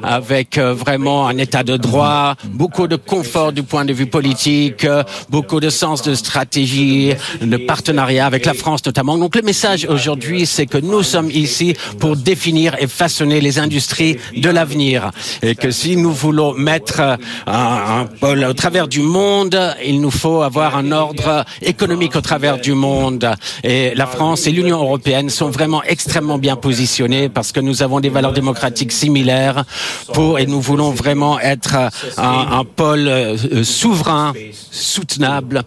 avec 0.03 0.59
vraiment 0.85 1.29
un 1.29 1.39
état 1.39 1.63
de 1.63 1.77
droit, 1.77 2.35
beaucoup 2.45 2.89
de 2.89 2.97
confort 2.97 3.53
du 3.53 3.63
point 3.63 3.85
de 3.85 3.93
vue 3.93 4.07
politique, 4.07 4.87
beaucoup 5.31 5.61
de 5.61 5.71
sens 5.71 6.03
de 6.03 6.15
stratégie, 6.15 7.15
de 7.41 7.57
partenariat 7.57 8.27
avec 8.27 8.45
la 8.45 8.55
France 8.55 8.85
notamment. 8.85 9.17
Donc 9.17 9.37
le 9.37 9.43
message 9.43 9.87
aujourd'hui, 9.89 10.47
c'est 10.47 10.67
que 10.67 10.79
nous 10.79 11.03
sommes 11.03 11.31
ici 11.31 11.75
pour 12.01 12.17
définir 12.17 12.75
et 12.81 12.89
façonner 12.89 13.41
les 13.41 13.59
industries 13.59 14.17
de 14.37 14.51
l'avenir. 14.51 15.11
Et 15.43 15.55
que 15.55 15.71
si 15.71 15.97
nous 15.97 16.13
voulons 16.13 16.53
mettre 16.55 17.01
un, 17.01 18.01
un 18.01 18.05
pôle 18.21 18.45
au 18.45 18.53
travers 18.53 18.89
du 18.89 19.01
monde, 19.01 19.59
il 19.85 20.01
nous 20.01 20.11
faut 20.11 20.43
avoir 20.43 20.77
un 20.77 20.91
ordre 20.93 21.45
économique 21.63 22.17
au 22.17 22.21
travers 22.21 22.59
du 22.61 22.75
monde. 22.75 23.31
Et 23.63 23.95
la 23.95 24.07
France 24.07 24.47
et 24.47 24.51
l'Union 24.51 24.81
européenne 24.81 25.31
sont 25.31 25.51
vraiment 25.51 25.83
extrêmement 25.85 26.39
bien 26.39 26.57
positionnés 26.57 27.29
parce 27.29 27.53
que 27.53 27.61
nous 27.61 27.83
avons 27.83 28.01
des 28.01 28.09
valeurs 28.09 28.33
démocratiques 28.33 28.93
similaires 28.93 29.65
pour, 30.13 30.39
et 30.39 30.47
nous 30.47 30.61
voulons 30.61 30.72
vraiment 30.77 31.39
être 31.41 31.77
un, 32.17 32.65
pôle 32.65 33.09
euh, 33.09 33.65
souverain, 33.65 34.33
soutenable 34.71 35.63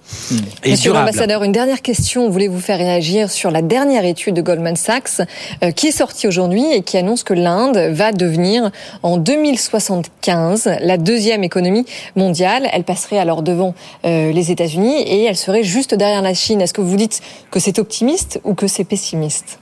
et 0.63 0.71
Monsieur 0.71 0.91
durable. 0.91 1.07
l'ambassadeur, 1.07 1.43
une 1.43 1.51
dernière 1.51 1.81
question. 1.81 2.29
Voulez-vous 2.29 2.59
faire 2.59 2.77
réagir 2.77 3.29
sur 3.29 3.51
la 3.51 3.61
dernière 3.61 4.05
étude 4.05 4.35
de 4.35 4.41
Goldman 4.41 4.75
Sachs 4.75 5.21
euh, 5.63 5.71
qui 5.71 5.87
est 5.87 5.91
sortie 5.91 6.27
aujourd'hui 6.27 6.65
et 6.71 6.81
qui 6.81 6.97
annonce 6.97 7.23
que 7.23 7.33
l'Inde 7.33 7.77
va 7.77 8.11
devenir 8.11 8.71
en 9.03 9.17
2075 9.17 10.77
la 10.81 10.97
deuxième 10.97 11.43
économie 11.43 11.85
mondiale? 12.15 12.67
Elle 12.73 12.83
passerait 12.83 13.19
alors 13.19 13.41
devant 13.41 13.75
euh, 14.05 14.31
les 14.31 14.51
États-Unis 14.51 15.01
et 15.01 15.23
elle 15.23 15.37
serait 15.37 15.63
juste 15.63 15.93
derrière 15.93 16.21
la 16.21 16.33
Chine. 16.33 16.61
Est-ce 16.61 16.73
que 16.73 16.81
vous 16.81 16.97
dites 16.97 17.21
que 17.51 17.59
c'est 17.59 17.79
optimiste 17.79 18.39
ou 18.43 18.53
que 18.53 18.67
c'est 18.67 18.83
pessimiste? 18.83 19.59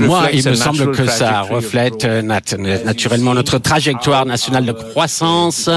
Moi, 0.00 0.28
il 0.32 0.48
me 0.48 0.54
semble 0.54 0.92
que 0.92 1.06
ça 1.06 1.42
reflète 1.42 2.04
euh, 2.04 2.22
naturellement 2.22 3.34
notre 3.34 3.58
trajectoire 3.58 4.24
nationale 4.24 4.64
de 4.64 4.72
croissance. 4.72 5.68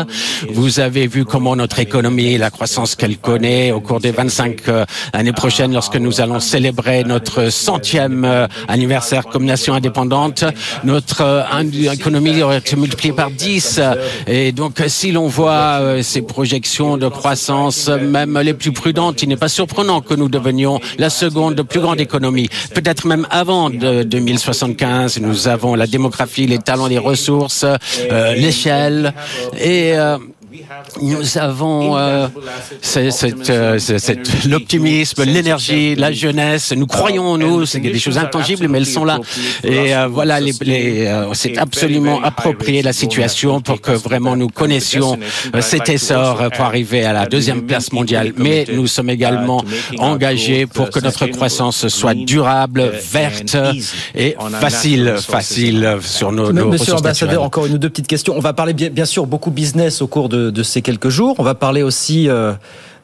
Vous 0.49 0.79
avez 0.79 1.07
vu 1.07 1.25
comment 1.25 1.57
notre 1.57 1.79
économie, 1.79 2.37
la 2.37 2.49
croissance 2.49 2.95
qu'elle 2.95 3.17
connaît 3.17 3.73
au 3.73 3.81
cours 3.81 3.99
des 3.99 4.11
25 4.11 4.61
euh, 4.69 4.85
années 5.11 5.33
prochaines, 5.33 5.73
lorsque 5.73 5.97
nous 5.97 6.21
allons 6.21 6.39
célébrer 6.39 7.03
notre 7.03 7.49
centième 7.49 8.23
euh, 8.23 8.47
anniversaire 8.69 9.25
comme 9.25 9.43
nation 9.43 9.73
indépendante, 9.73 10.45
notre 10.85 11.45
économie 11.91 12.41
aurait 12.41 12.59
été 12.59 12.77
multipliée 12.77 13.13
par 13.13 13.31
10. 13.31 13.81
Et 14.27 14.53
donc, 14.53 14.81
si 14.87 15.11
l'on 15.11 15.27
voit 15.27 16.01
ces 16.01 16.21
projections 16.21 16.97
de 16.97 17.09
croissance, 17.09 17.89
même 17.89 18.39
les 18.39 18.53
plus 18.53 18.71
prudentes, 18.71 19.21
il 19.21 19.29
n'est 19.29 19.35
pas 19.35 19.49
surprenant 19.49 20.01
que 20.01 20.13
nous 20.13 20.29
devenions 20.29 20.79
la 20.97 21.09
seconde 21.09 21.61
plus 21.63 21.81
grande 21.81 21.99
économie, 21.99 22.49
peut-être 22.73 23.05
même 23.05 23.27
avant 23.41 23.71
de 23.71 24.03
2075. 24.03 25.19
Nous 25.19 25.47
avons 25.47 25.73
la 25.73 25.87
démographie, 25.87 26.45
les 26.45 26.59
talents, 26.59 26.85
les 26.85 26.99
ressources, 26.99 27.65
euh, 27.65 28.35
l'échelle 28.35 29.15
et 29.59 29.97
euh, 29.97 30.19
nous 31.01 31.37
avons 31.37 31.97
euh, 31.97 32.27
euh 32.97 33.09
l'optimisme, 34.47 35.23
l'énergie, 35.23 35.95
la 35.95 36.11
jeunesse. 36.11 36.73
Nous 36.73 36.87
croyons 36.87 37.23
en 37.23 37.37
nous. 37.37 37.65
C'est 37.65 37.79
des 37.79 37.99
choses 37.99 38.17
intangibles, 38.17 38.67
mais 38.67 38.79
elles 38.79 38.85
sont 38.85 39.05
là. 39.05 39.19
Et 39.63 39.95
euh, 39.95 40.07
voilà, 40.07 40.39
les, 40.39 40.53
les 40.61 41.05
euh, 41.07 41.33
c'est 41.33 41.57
absolument 41.57 42.21
approprié 42.21 42.81
la 42.81 42.93
situation 42.93 43.61
pour 43.61 43.81
que 43.81 43.91
vraiment 43.91 44.35
nous 44.35 44.49
connaissions 44.49 45.17
cet 45.61 45.89
essor 45.89 46.49
pour 46.55 46.65
arriver 46.65 47.05
à 47.05 47.13
la 47.13 47.25
deuxième 47.25 47.63
place 47.65 47.91
mondiale. 47.91 48.33
Mais 48.37 48.65
nous 48.73 48.87
sommes 48.87 49.09
également 49.09 49.63
engagés 49.99 50.65
pour 50.65 50.89
que 50.89 50.99
notre 50.99 51.27
croissance 51.27 51.87
soit 51.87 52.13
durable, 52.13 52.91
verte 53.11 53.57
et 54.15 54.35
facile, 54.59 55.15
facile 55.19 55.97
sur 56.01 56.31
nos, 56.31 56.51
nos 56.51 56.67
Monsieur 56.71 56.93
l'ambassadeur, 56.93 57.43
encore 57.43 57.65
une 57.65 57.73
ou 57.73 57.77
deux 57.77 57.89
petites 57.89 58.07
questions. 58.07 58.33
On 58.35 58.41
va 58.41 58.53
parler 58.53 58.73
bien, 58.73 58.89
bien 58.89 59.05
sûr 59.05 59.25
beaucoup 59.25 59.51
business 59.51 60.01
au 60.01 60.07
cours 60.07 60.29
de, 60.29 60.40
de 60.49 60.63
ces 60.63 60.81
quelques 60.81 61.09
jours. 61.09 61.35
On 61.37 61.43
va 61.43 61.55
parler 61.55 61.83
aussi 61.83 62.27
euh, 62.29 62.53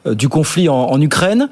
du 0.06 0.28
conflit 0.28 0.68
en, 0.68 1.00
Ukraine. 1.00 1.48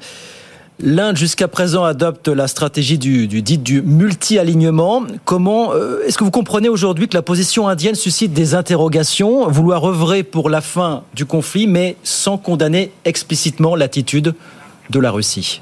L'Inde, 0.79 1.17
jusqu'à 1.17 1.47
présent, 1.47 1.83
adopte 1.83 2.27
la 2.27 2.47
stratégie 2.47 2.97
du, 2.97 3.27
du 3.27 3.81
multi-alignement. 3.81 5.03
Comment 5.25 5.73
euh, 5.73 6.01
est-ce 6.05 6.17
que 6.17 6.23
vous 6.23 6.31
comprenez 6.31 6.69
aujourd'hui 6.69 7.07
que 7.07 7.15
la 7.15 7.23
position 7.23 7.67
indienne 7.67 7.95
suscite 7.95 8.33
des 8.33 8.53
interrogations, 8.53 9.47
vouloir 9.47 9.85
œuvrer 9.85 10.23
pour 10.23 10.49
la 10.49 10.61
fin 10.61 11.03
du 11.15 11.25
conflit, 11.25 11.65
mais 11.65 11.95
sans 12.03 12.37
condamner 12.37 12.91
explicitement 13.05 13.75
l'attitude 13.75 14.35
de 14.89 14.99
la 14.99 15.11
Russie? 15.11 15.61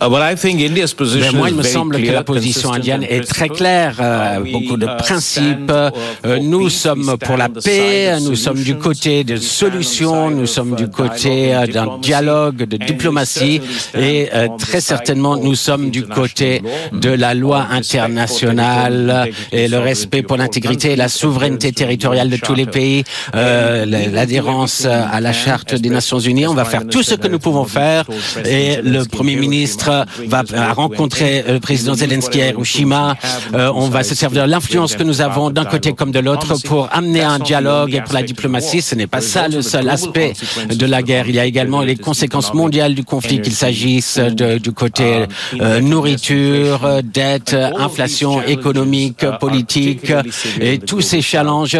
Mais 0.00 1.32
moi, 1.32 1.50
il 1.50 1.56
me 1.56 1.62
semble 1.62 2.00
que 2.00 2.10
la 2.10 2.22
position 2.22 2.72
indienne 2.72 3.02
est 3.02 3.26
très 3.26 3.48
claire. 3.48 3.96
Euh, 4.00 4.40
beaucoup 4.40 4.76
de 4.76 4.86
uh, 4.86 4.96
principes. 4.98 5.70
Euh, 5.70 6.38
nous 6.40 6.68
sommes 6.68 7.16
pour 7.18 7.36
la 7.36 7.48
paix. 7.48 8.18
Nous 8.20 8.36
sommes 8.36 8.62
du 8.62 8.76
côté 8.76 9.24
de 9.24 9.36
solutions. 9.36 10.30
Nous 10.30 10.46
sommes 10.46 10.74
du 10.74 10.88
côté 10.88 11.54
euh, 11.54 11.66
d'un 11.66 11.98
dialogue, 11.98 12.64
de 12.64 12.76
diplomatie. 12.76 13.60
Et 13.98 14.28
très 14.58 14.80
certainement, 14.80 15.36
nous 15.36 15.54
sommes 15.54 15.90
du 15.90 16.06
côté 16.06 16.62
de 16.92 17.10
la 17.10 17.34
loi 17.34 17.66
internationale 17.70 19.30
et 19.52 19.68
le 19.68 19.78
respect 19.78 20.22
pour 20.22 20.36
l'intégrité 20.36 20.92
et 20.92 20.96
la 20.96 21.08
souveraineté 21.08 21.72
territoriale 21.72 22.30
de 22.30 22.36
tous 22.36 22.54
les 22.54 22.66
pays, 22.66 23.04
l'adhérence 23.34 24.84
à 24.84 25.20
la 25.20 25.32
charte 25.32 25.74
des 25.74 25.90
Nations 25.90 26.18
Unies. 26.18 26.46
On 26.46 26.54
va 26.54 26.64
faire 26.64 26.86
tout 26.86 27.02
ce 27.02 27.14
que 27.14 27.28
nous 27.28 27.38
pouvons 27.38 27.64
faire. 27.64 28.04
Et 28.44 28.76
le 28.82 29.04
Premier 29.04 29.36
ministre 29.36 29.79
va 29.84 30.44
rencontrer 30.74 31.44
euh, 31.46 31.54
le 31.54 31.60
président 31.60 31.94
Zelensky 31.94 32.42
à 32.42 32.48
Hiroshima. 32.48 33.16
Euh, 33.54 33.72
on 33.74 33.88
va 33.88 34.02
se 34.02 34.14
servir 34.14 34.42
de 34.44 34.50
l'influence 34.50 34.94
que 34.94 35.02
nous 35.02 35.20
avons 35.20 35.50
d'un 35.50 35.64
côté 35.64 35.92
comme 35.92 36.10
de 36.10 36.18
l'autre 36.18 36.56
pour 36.64 36.88
amener 36.92 37.22
un 37.22 37.38
dialogue 37.38 37.94
et 37.94 38.00
pour 38.02 38.14
la 38.14 38.22
diplomatie. 38.22 38.82
Ce 38.82 38.94
n'est 38.94 39.06
pas 39.06 39.20
ça 39.20 39.48
le 39.48 39.62
seul 39.62 39.88
aspect 39.88 40.32
de 40.68 40.86
la 40.86 41.02
guerre. 41.02 41.28
Il 41.28 41.34
y 41.34 41.40
a 41.40 41.44
également 41.44 41.82
les 41.82 41.96
conséquences 41.96 42.54
mondiales 42.54 42.94
du 42.94 43.04
conflit, 43.04 43.40
qu'il 43.40 43.54
s'agisse 43.54 44.18
du 44.18 44.72
côté 44.72 45.26
euh, 45.60 45.80
nourriture, 45.80 47.00
dette, 47.02 47.56
inflation 47.78 48.42
économique, 48.42 49.24
politique. 49.40 50.12
Et 50.60 50.78
tous 50.78 51.00
ces 51.00 51.22
challenges 51.22 51.78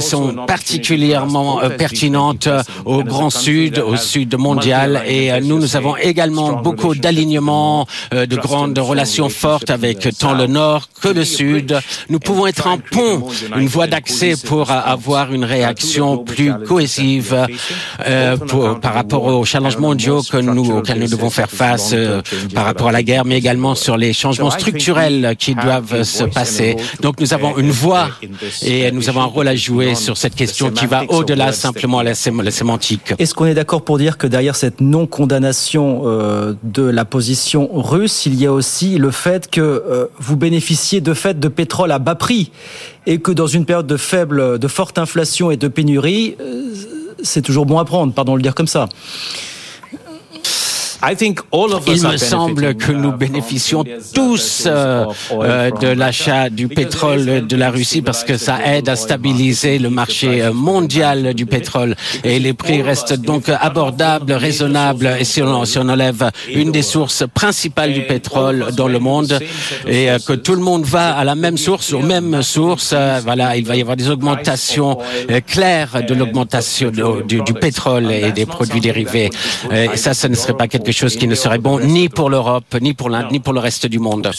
sont 0.00 0.34
particulièrement 0.46 1.60
pertinentes 1.76 2.48
au 2.84 3.02
Grand 3.02 3.30
Sud, 3.30 3.78
au 3.78 3.96
Sud 3.96 4.36
mondial. 4.38 5.02
Et 5.06 5.30
nous, 5.40 5.58
nous 5.58 5.76
avons 5.76 5.96
également 5.96 6.54
beaucoup 6.54 6.94
d'alignements 6.94 7.25
euh, 7.34 8.26
de 8.26 8.36
grandes 8.36 8.78
relations 8.78 9.28
fortes 9.28 9.70
avec 9.70 10.08
tant 10.18 10.34
le 10.34 10.46
Nord 10.46 10.88
que 11.00 11.08
le 11.08 11.24
Sud. 11.24 11.78
Nous 12.08 12.18
pouvons 12.18 12.46
être 12.46 12.66
un 12.66 12.78
pont, 12.78 13.26
une 13.56 13.66
voie 13.66 13.86
d'accès 13.86 14.34
pour 14.44 14.70
avoir 14.70 15.32
une 15.32 15.44
réaction 15.44 16.18
plus 16.18 16.52
cohésive 16.66 17.46
euh, 18.06 18.36
par 18.80 18.94
rapport 18.94 19.24
aux 19.24 19.44
challenges 19.44 19.78
mondiaux 19.78 20.22
que 20.22 20.36
nous, 20.36 20.70
auxquels 20.70 20.98
nous 20.98 21.08
devons 21.08 21.30
faire 21.30 21.50
face 21.50 21.90
euh, 21.92 22.22
par 22.54 22.64
rapport 22.64 22.88
à 22.88 22.92
la 22.92 23.02
guerre, 23.02 23.24
mais 23.24 23.36
également 23.36 23.74
sur 23.74 23.96
les 23.96 24.12
changements 24.12 24.50
structurels 24.50 25.34
qui 25.38 25.54
doivent 25.54 26.02
se 26.02 26.24
passer. 26.24 26.76
Donc 27.00 27.20
nous 27.20 27.32
avons 27.34 27.56
une 27.58 27.70
voix 27.70 28.08
et 28.62 28.90
nous 28.92 29.08
avons 29.08 29.22
un 29.22 29.26
rôle 29.26 29.48
à 29.48 29.56
jouer 29.56 29.94
sur 29.94 30.16
cette 30.16 30.34
question 30.34 30.70
qui 30.70 30.86
va 30.86 31.04
au-delà 31.08 31.52
simplement 31.52 32.02
la, 32.02 32.12
la 32.42 32.50
sémantique. 32.50 33.14
Est-ce 33.18 33.34
qu'on 33.34 33.46
est, 33.46 33.54
d'accord 33.54 33.82
pour 33.82 33.98
dire 33.98 34.18
que 34.18 34.26
derrière 34.26 34.56
cette 34.56 34.80
non-condamnation 34.80 36.02
de 36.62 36.82
la 36.82 37.04
position 37.16 37.70
russe, 37.72 38.26
il 38.26 38.34
y 38.34 38.44
a 38.44 38.52
aussi 38.52 38.98
le 38.98 39.10
fait 39.10 39.50
que 39.50 39.62
euh, 39.62 40.04
vous 40.18 40.36
bénéficiez 40.36 41.00
de 41.00 41.14
fait 41.14 41.40
de 41.40 41.48
pétrole 41.48 41.90
à 41.90 41.98
bas 41.98 42.14
prix 42.14 42.50
et 43.06 43.20
que 43.20 43.32
dans 43.32 43.46
une 43.46 43.64
période 43.64 43.86
de 43.86 43.96
faible, 43.96 44.58
de 44.58 44.68
forte 44.68 44.98
inflation 44.98 45.50
et 45.50 45.56
de 45.56 45.66
pénurie, 45.66 46.36
euh, 46.38 46.74
c'est 47.22 47.40
toujours 47.40 47.64
bon 47.64 47.78
à 47.78 47.86
prendre, 47.86 48.12
pardon 48.12 48.32
de 48.32 48.36
le 48.36 48.42
dire 48.42 48.54
comme 48.54 48.66
ça. 48.66 48.90
Il 51.86 52.02
me 52.02 52.16
semble 52.16 52.74
que 52.74 52.90
nous 52.90 53.10
uh, 53.10 53.16
bénéficions 53.16 53.84
tous 54.14 54.64
euh, 54.66 55.04
euh, 55.32 55.70
de 55.70 55.88
l'achat 55.88 56.48
du 56.48 56.68
pétrole 56.68 57.46
de 57.46 57.56
la 57.56 57.70
Russie 57.70 58.02
parce 58.02 58.24
que 58.24 58.36
ça 58.36 58.58
aide 58.64 58.88
à 58.88 58.96
stabiliser 58.96 59.78
le 59.78 59.90
marché 59.90 60.42
euh, 60.42 60.52
mondial 60.52 61.34
du 61.34 61.46
pétrole. 61.46 61.94
Et 62.24 62.38
les 62.38 62.54
prix 62.54 62.82
restent 62.82 63.12
donc 63.12 63.48
abordables, 63.48 64.32
raisonnables 64.32 65.16
et 65.20 65.24
si 65.24 65.42
on, 65.42 65.64
si 65.64 65.78
on 65.78 65.88
enlève 65.88 66.30
une 66.52 66.72
des 66.72 66.82
sources 66.82 67.24
principales 67.32 67.92
du 67.92 68.02
pétrole 68.02 68.72
dans 68.76 68.88
le 68.88 68.98
monde 68.98 69.38
et 69.86 70.08
que 70.26 70.32
tout 70.32 70.54
le 70.54 70.62
monde 70.62 70.84
va 70.84 71.14
à 71.16 71.24
la 71.24 71.34
même 71.34 71.58
source, 71.58 71.92
aux 71.92 72.00
mêmes 72.00 72.42
sources, 72.42 72.94
voilà, 73.22 73.56
il 73.56 73.66
va 73.66 73.76
y 73.76 73.80
avoir 73.80 73.96
des 73.96 74.10
augmentations 74.10 74.98
claires 75.46 76.02
de 76.08 76.14
l'augmentation 76.14 76.90
du, 76.90 77.42
du, 77.42 77.54
pétrole 77.54 78.10
et 78.10 78.32
des 78.32 78.46
produits 78.46 78.80
dérivés. 78.80 79.30
Et 79.70 79.96
ça, 79.96 80.14
ça 80.14 80.28
ne 80.28 80.34
serait 80.34 80.54
pas 80.54 80.68
quelque 80.68 80.92
chose 80.92 80.95
qui 81.04 81.28
ne 81.28 81.34
serait 81.34 81.58
bon 81.58 81.78
ni 81.80 82.08
pour 82.08 82.30
l'Europe, 82.30 82.64
ni 82.80 82.94
pour 82.94 83.10
l'Inde, 83.10 83.26
ni 83.30 83.40
pour 83.40 83.52
le 83.52 83.60
reste 83.60 83.86
du 83.86 83.98
monde. 83.98 84.30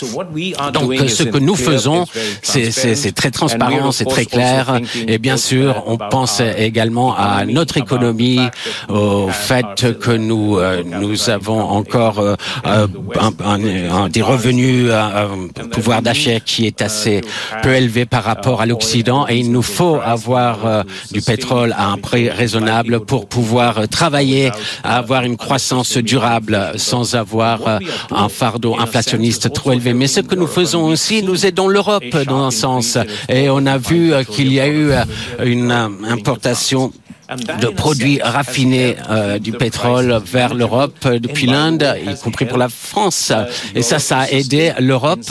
Donc 0.74 0.96
ce 1.08 1.24
que 1.24 1.38
nous 1.38 1.56
faisons, 1.56 2.06
c'est 2.42 3.16
très 3.16 3.32
transparent, 3.32 3.92
c'est 3.92 4.06
très 4.06 4.26
clair. 4.26 4.80
Et 5.08 5.18
bien 5.18 5.38
sûr, 5.38 5.84
on 5.86 5.98
pense 5.98 6.42
également 6.58 7.16
à 7.16 7.46
notre 7.46 7.78
économie, 7.78 8.42
au 8.90 9.30
fait 9.30 9.98
que 10.00 10.12
nous, 10.12 10.58
euh, 10.58 10.84
nous 10.84 11.30
avons 11.30 11.60
encore 11.62 12.20
euh, 12.20 12.36
un, 12.66 14.10
des 14.10 14.22
revenus, 14.22 14.92
un 14.92 15.48
pouvoir 15.72 16.02
d'achat 16.02 16.40
qui 16.40 16.66
est 16.66 16.82
assez 16.82 17.22
peu 17.64 17.74
élevé 17.74 18.06
par 18.06 18.24
rapport 18.24 18.62
à 18.62 18.66
l'Occident. 18.66 19.28
Et 19.28 19.38
il 19.38 19.52
nous 19.52 19.62
faut 19.62 20.00
avoir 20.04 20.66
euh, 20.66 20.84
du 21.12 21.22
pétrole 21.22 21.74
à 21.78 21.88
un 21.88 21.98
prix 21.98 22.30
raisonnable 22.30 23.02
pour 23.02 23.28
pouvoir 23.28 23.88
travailler 23.90 24.52
à 24.84 24.98
avoir 24.98 25.24
une 25.24 25.38
croissance 25.38 25.98
durable 25.98 26.37
sans 26.75 27.15
avoir 27.15 27.67
euh, 27.67 27.79
un 28.12 28.29
fardeau 28.29 28.75
inflationniste 28.79 29.53
trop 29.53 29.72
élevé. 29.72 29.94
Mais 29.94 30.08
ce 30.08 30.22
que 30.22 30.36
nous 30.36 30.48
faisons 30.48 30.86
aussi, 30.86 31.24
nous 31.24 31.46
aidons 31.46 31.67
l'Europe 31.67 32.03
dans 32.25 32.44
un 32.44 32.51
sens. 32.51 32.98
Et 33.29 33.50
on 33.50 33.65
a 33.65 33.77
vu 33.77 34.13
euh, 34.13 34.24
qu'il 34.24 34.51
y 34.51 34.60
a 34.60 34.67
eu 34.67 34.91
euh, 34.91 35.03
une 35.44 35.72
importation 35.72 36.91
de 37.36 37.67
produits 37.67 38.22
raffinés 38.22 38.96
euh, 39.10 39.38
du 39.38 39.51
pétrole 39.51 40.22
vers 40.24 40.53
l'Europe 40.53 40.96
euh, 41.05 41.19
depuis 41.19 41.46
l'Inde, 41.46 41.96
y 42.05 42.15
compris 42.17 42.46
pour 42.46 42.57
la 42.57 42.69
France. 42.69 43.34
Et 43.75 43.81
ça, 43.81 44.00
ça 44.00 44.19
a 44.19 44.29
aidé 44.29 44.72
l'Europe 44.79 45.29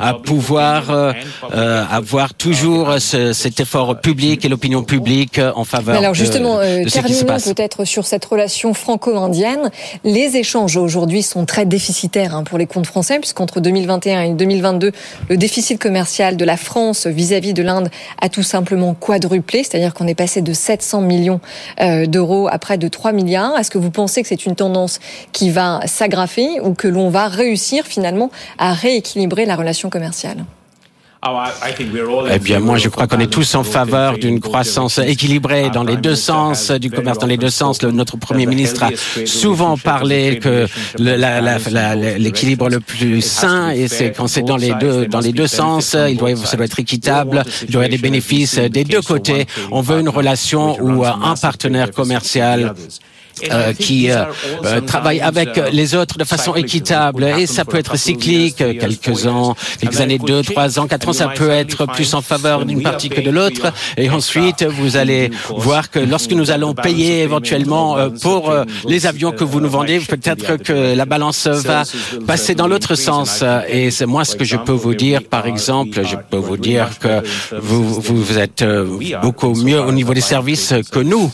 à 0.00 0.14
pouvoir 0.14 0.90
euh, 0.90 1.84
avoir 1.90 2.34
toujours 2.34 2.94
ce, 2.98 3.32
cet 3.32 3.60
effort 3.60 4.00
public 4.00 4.44
et 4.44 4.48
l'opinion 4.48 4.82
publique 4.82 5.40
en 5.54 5.64
faveur 5.64 5.96
alors 5.96 6.14
justement, 6.14 6.58
de, 6.58 6.84
de 6.84 6.90
terminons 6.90 7.38
peut-être 7.40 7.84
sur 7.84 8.06
cette 8.06 8.24
relation 8.24 8.74
franco-indienne. 8.74 9.70
Les 10.04 10.36
échanges 10.36 10.76
aujourd'hui 10.76 11.22
sont 11.22 11.44
très 11.46 11.64
déficitaires 11.64 12.34
hein, 12.34 12.44
pour 12.44 12.58
les 12.58 12.66
comptes 12.66 12.86
français, 12.86 13.18
puisqu'entre 13.18 13.60
2021 13.60 14.22
et 14.22 14.32
2022, 14.32 14.92
le 15.28 15.36
déficit 15.36 15.78
commercial 15.80 16.36
de 16.36 16.44
la 16.44 16.56
France 16.56 17.06
vis-à-vis 17.06 17.50
-vis 17.50 17.54
de 17.54 17.62
l'Inde 17.62 17.88
a 18.20 18.28
tout 18.28 18.42
simplement 18.42 18.94
quadruplé, 18.94 19.62
c'est-à-dire 19.62 19.94
qu'on 19.94 20.06
est 20.06 20.14
passé 20.14 20.42
de 20.42 20.52
700 20.52 21.02
millions 21.02 21.35
euh, 21.80 22.06
d'euros 22.06 22.48
à 22.50 22.58
près 22.58 22.78
de 22.78 22.88
3 22.88 23.12
milliards. 23.12 23.58
Est-ce 23.58 23.70
que 23.70 23.78
vous 23.78 23.90
pensez 23.90 24.22
que 24.22 24.28
c'est 24.28 24.46
une 24.46 24.56
tendance 24.56 24.98
qui 25.32 25.50
va 25.50 25.80
s'aggraver 25.86 26.60
ou 26.60 26.74
que 26.74 26.88
l'on 26.88 27.08
va 27.08 27.28
réussir 27.28 27.84
finalement 27.84 28.30
à 28.58 28.72
rééquilibrer 28.72 29.46
la 29.46 29.56
relation 29.56 29.90
commerciale? 29.90 30.44
Eh 32.30 32.38
bien, 32.38 32.60
moi, 32.60 32.76
je 32.76 32.88
crois 32.88 33.06
qu'on 33.06 33.18
est 33.18 33.32
tous 33.32 33.54
en 33.54 33.64
faveur 33.64 34.18
d'une 34.18 34.38
croissance 34.40 34.98
équilibrée 34.98 35.70
dans 35.70 35.82
les 35.82 35.96
deux 35.96 36.14
sens, 36.14 36.70
du 36.70 36.90
commerce 36.90 37.18
dans 37.18 37.26
les 37.26 37.36
deux 37.36 37.50
sens. 37.50 37.82
notre 37.82 38.16
Premier 38.16 38.46
ministre 38.46 38.84
a 38.84 38.90
souvent 39.26 39.76
parlé 39.76 40.38
que 40.38 40.66
l'équilibre 42.18 42.68
le 42.68 42.80
plus 42.80 43.22
sain, 43.22 43.70
et 43.70 43.88
c'est 43.88 44.12
quand 44.12 44.28
c'est 44.28 44.42
dans 44.42 44.56
les 44.56 44.74
deux 44.74 45.06
dans 45.06 45.20
les 45.20 45.32
deux 45.32 45.46
sens, 45.46 45.96
il 46.08 46.16
doit, 46.16 46.36
ça 46.36 46.56
doit 46.56 46.66
être 46.66 46.80
équitable, 46.80 47.42
il 47.62 47.72
doit 47.72 47.82
y 47.82 47.86
avoir 47.86 47.88
des 47.88 48.02
bénéfices 48.02 48.58
des 48.58 48.84
deux 48.84 49.02
côtés. 49.02 49.46
On 49.72 49.80
veut 49.80 50.00
une 50.00 50.08
relation 50.08 50.78
où 50.80 51.04
un 51.04 51.34
partenaire 51.36 51.90
commercial 51.90 52.74
euh, 53.52 53.74
qui 53.74 54.10
euh, 54.10 54.24
euh, 54.64 54.80
travaillent 54.80 55.20
avec 55.20 55.60
les 55.70 55.94
autres 55.94 56.16
de 56.16 56.24
façon 56.24 56.54
équitable. 56.54 57.24
Et 57.38 57.46
ça 57.46 57.66
peut 57.66 57.76
être 57.76 57.96
cyclique, 57.98 58.56
quelques 58.56 59.26
ans, 59.26 59.54
quelques 59.78 60.00
années, 60.00 60.18
deux, 60.18 60.42
trois 60.42 60.78
ans, 60.78 60.86
quatre 60.86 61.10
ans, 61.10 61.12
ça 61.12 61.28
peut 61.28 61.50
être 61.50 61.86
plus 61.86 62.14
en 62.14 62.22
faveur 62.22 62.64
d'une 62.64 62.82
partie 62.82 63.10
que 63.10 63.20
de 63.20 63.30
l'autre. 63.30 63.72
Et 63.98 64.08
ensuite, 64.08 64.64
vous 64.64 64.96
allez 64.96 65.30
voir 65.50 65.90
que 65.90 65.98
lorsque 65.98 66.32
nous 66.32 66.50
allons 66.50 66.72
payer 66.72 67.22
éventuellement 67.22 67.96
pour 68.22 68.54
les 68.88 69.06
avions 69.06 69.32
que 69.32 69.44
vous 69.44 69.60
nous 69.60 69.68
vendez, 69.68 70.00
peut-être 70.00 70.56
que 70.56 70.94
la 70.94 71.04
balance 71.04 71.46
va 71.46 71.82
passer 72.26 72.54
dans 72.54 72.66
l'autre 72.66 72.94
sens. 72.94 73.44
Et 73.68 73.90
c'est 73.90 74.06
moi 74.06 74.24
ce 74.24 74.34
que 74.34 74.44
je 74.44 74.56
peux 74.56 74.72
vous 74.72 74.94
dire, 74.94 75.22
par 75.22 75.46
exemple, 75.46 76.02
je 76.04 76.16
peux 76.30 76.38
vous 76.38 76.56
dire 76.56 76.98
que 76.98 77.22
vous, 77.60 78.00
vous 78.00 78.38
êtes 78.38 78.64
beaucoup 79.20 79.54
mieux 79.54 79.80
au 79.80 79.92
niveau 79.92 80.14
des 80.14 80.22
services 80.22 80.72
que 80.90 81.00
nous. 81.00 81.30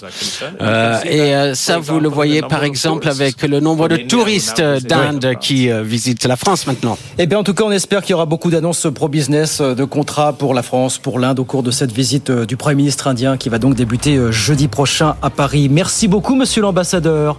et 1.04 1.54
ça, 1.54 1.78
vous 1.78 1.91
le 2.00 2.08
voyez 2.08 2.42
par 2.42 2.64
exemple 2.64 3.08
avec 3.08 3.42
le 3.42 3.60
nombre 3.60 3.88
de 3.88 3.96
touristes 3.96 4.60
d'Inde 4.60 5.34
qui 5.40 5.70
euh, 5.70 5.82
visitent 5.82 6.24
la 6.24 6.36
France 6.36 6.66
maintenant. 6.66 6.98
Eh 7.18 7.26
bien, 7.26 7.38
en 7.38 7.44
tout 7.44 7.54
cas, 7.54 7.64
on 7.64 7.70
espère 7.70 8.02
qu'il 8.02 8.10
y 8.10 8.14
aura 8.14 8.26
beaucoup 8.26 8.50
d'annonces 8.50 8.86
pro-business, 8.94 9.60
euh, 9.60 9.74
de 9.74 9.84
contrats 9.84 10.32
pour 10.32 10.54
la 10.54 10.62
France, 10.62 10.98
pour 10.98 11.18
l'Inde 11.18 11.38
au 11.38 11.44
cours 11.44 11.62
de 11.62 11.70
cette 11.70 11.92
visite 11.92 12.30
euh, 12.30 12.46
du 12.46 12.56
Premier 12.56 12.76
ministre 12.76 13.06
indien 13.08 13.36
qui 13.36 13.48
va 13.48 13.58
donc 13.58 13.74
débuter 13.74 14.18
jeudi 14.30 14.68
prochain 14.68 15.16
à 15.22 15.30
Paris. 15.30 15.68
Merci 15.68 16.08
beaucoup, 16.08 16.34
monsieur 16.34 16.62
l'ambassadeur. 16.62 17.36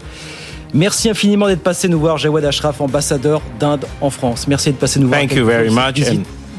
Merci 0.74 1.10
infiniment 1.10 1.48
d'être 1.48 1.63
passé 1.63 1.88
nous 1.88 2.00
voir, 2.00 2.17
Jawad 2.17 2.45
Ashraf, 2.45 2.81
ambassadeur 2.81 3.41
d'Inde 3.60 3.86
en 4.01 4.10
France. 4.10 4.48
Merci 4.48 4.69
d'être 4.69 4.79
passé 4.79 5.00
nous 5.00 5.07
voir. 5.07 5.19
Thank 5.19 5.33
you 5.33 5.45
very 5.45 5.69
much. 5.69 6.03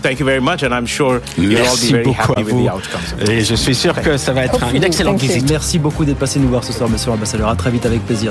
Thank 0.05 0.21
you 0.21 0.27
very 0.27 0.41
much, 0.43 0.63
and 0.63 0.75
I'm 0.75 0.85
sure 0.87 1.23
you'll 1.39 1.67
all 1.67 1.77
be 1.81 1.91
very 1.91 2.13
happy 2.13 2.45
with 2.45 2.55
the 2.63 2.69
outcomes. 2.69 3.15
Et 3.27 3.43
je 3.43 3.55
suis 3.55 3.75
sûr 3.75 3.95
que 4.03 4.19
ça 4.19 4.35
va 4.35 4.45
être 4.45 4.61
une 4.75 4.85
excellente 4.85 5.19
visite. 5.19 5.49
Merci 5.49 5.79
beaucoup 5.79 6.05
d'être 6.05 6.19
passé 6.19 6.39
nous 6.39 6.49
voir 6.49 6.63
ce 6.63 6.75
soir, 6.75 6.91
monsieur 6.91 7.11
l'ambassadeur. 7.11 7.49
À 7.49 7.57
très 7.57 7.71
vite 7.71 7.87
avec 7.87 8.05
plaisir. 8.05 8.31